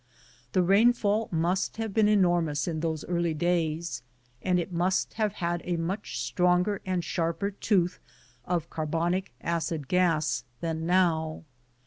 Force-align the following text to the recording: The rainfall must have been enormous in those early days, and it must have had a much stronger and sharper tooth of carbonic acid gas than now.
The 0.53 0.63
rainfall 0.63 1.29
must 1.31 1.77
have 1.77 1.93
been 1.93 2.07
enormous 2.07 2.67
in 2.67 2.79
those 2.79 3.05
early 3.05 3.35
days, 3.35 4.01
and 4.41 4.59
it 4.59 4.71
must 4.73 5.13
have 5.13 5.33
had 5.33 5.61
a 5.63 5.77
much 5.77 6.19
stronger 6.23 6.81
and 6.87 7.03
sharper 7.03 7.51
tooth 7.51 7.99
of 8.43 8.67
carbonic 8.71 9.31
acid 9.43 9.87
gas 9.87 10.43
than 10.59 10.87
now. 10.87 11.43